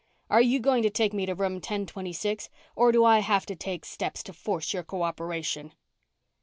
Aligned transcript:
Are 0.31 0.41
you 0.41 0.59
going 0.59 0.81
to 0.81 0.89
take 0.89 1.13
me 1.13 1.27
to 1.27 1.35
room 1.35 1.61
ten 1.61 1.85
twenty 1.85 2.11
six 2.11 2.49
or 2.75 2.91
do 2.91 3.05
I 3.05 3.19
have 3.19 3.45
to 3.45 3.55
take 3.55 3.85
steps 3.85 4.23
to 4.23 4.33
force 4.33 4.73
your 4.73 4.81
co 4.81 5.03
operation?" 5.03 5.73